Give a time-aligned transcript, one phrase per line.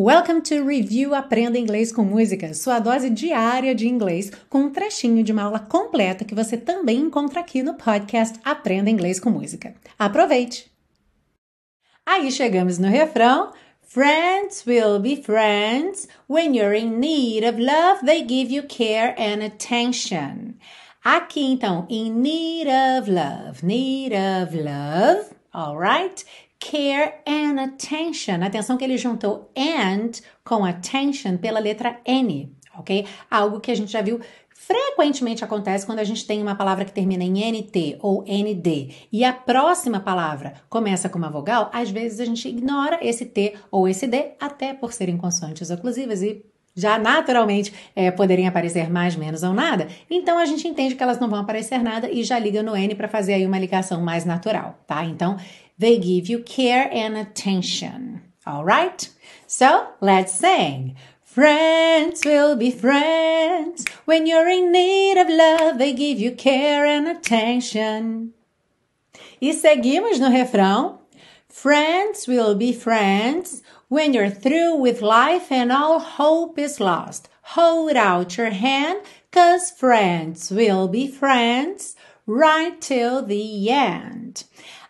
[0.00, 5.24] Welcome to Review Aprenda Inglês com Música, sua dose diária de inglês, com um trechinho
[5.24, 9.74] de uma aula completa que você também encontra aqui no podcast Aprenda Inglês com Música.
[9.98, 10.70] Aproveite!
[12.06, 13.52] Aí chegamos no refrão.
[13.82, 16.06] Friends will be friends.
[16.28, 20.54] When you're in need of love, they give you care and attention.
[21.02, 26.24] Aqui então, in need of love, need of love, alright?
[26.58, 28.42] Care and attention.
[28.42, 30.10] Atenção que ele juntou and
[30.44, 33.06] com attention pela letra N, ok?
[33.30, 34.20] Algo que a gente já viu
[34.58, 39.24] frequentemente acontece quando a gente tem uma palavra que termina em NT ou ND e
[39.24, 43.88] a próxima palavra começa com uma vogal, às vezes a gente ignora esse T ou
[43.88, 46.44] esse D, até por serem consoantes oclusivas e
[46.78, 49.88] já naturalmente é, poderiam aparecer mais, menos ou nada.
[50.08, 52.94] Então a gente entende que elas não vão aparecer nada e já liga no N
[52.94, 55.04] para fazer aí uma ligação mais natural, tá?
[55.04, 55.36] Então
[55.78, 58.22] They give you care and attention.
[58.44, 59.08] All right?
[59.46, 60.96] So let's sing.
[61.22, 63.84] Friends will be friends.
[64.04, 68.32] When you're in need of love, they give you care and attention.
[69.40, 70.98] E seguimos no refrão.
[71.48, 77.28] Friends will be friends when you're through with life and all hope is lost.
[77.54, 79.00] Hold out your hand,
[79.32, 84.44] cause friends will be friends right till the end.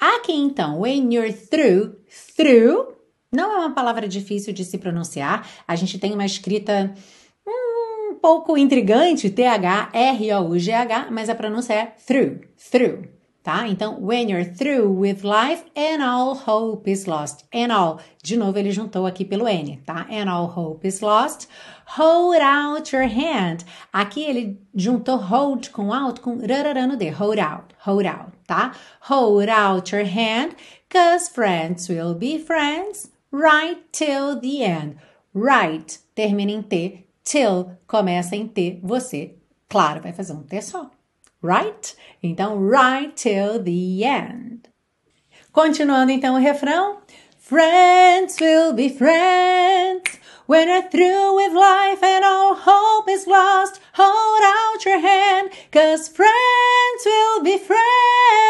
[0.00, 1.96] Aqui então, when you're through,
[2.36, 2.96] through
[3.32, 5.48] não é uma palavra difícil de se pronunciar.
[5.68, 6.92] A gente tem uma escrita
[7.46, 13.08] um pouco intrigante, T-H-R-O-U-G-H, mas a pronúncia é through, through,
[13.42, 13.66] tá?
[13.66, 17.44] Então, when you're through with life and all hope is lost.
[17.52, 20.06] And all, de novo ele juntou aqui pelo N, tá?
[20.10, 21.48] And all hope is lost.
[21.96, 23.64] Hold out your hand.
[23.92, 27.10] Aqui ele juntou hold com out com rarará no D.
[27.10, 28.72] Hold out, hold out, tá?
[29.08, 30.54] Hold out your hand,
[30.88, 34.96] cause friends will be friends right till the end.
[35.34, 38.80] Right termina em T, till começa em T.
[38.82, 39.36] Você,
[39.68, 40.90] claro, vai fazer um T só.
[41.42, 41.94] Right?
[42.22, 44.68] Então, right till the end.
[45.52, 46.98] Continuando então o refrão.
[47.38, 54.42] Friends will be friends When you're through with life and all hope is lost, hold
[54.42, 58.49] out your hand, cause friends will be friends.